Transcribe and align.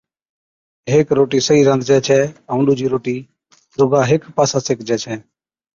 ھيڪ 0.91 1.07
روٽِي 1.17 1.39
صحيح 1.47 1.63
رانڌجَي 1.69 1.97
ڇَي 2.07 2.19
ائُون 2.49 2.61
ڏُوجِي 2.67 2.87
روٽِي 2.93 3.15
چا 3.71 3.75
رُگا 3.79 4.01
ھيڪ 4.09 4.21
پاسا 4.37 4.57
سيڪجَي 4.67 4.97
ڇَي 5.03 5.15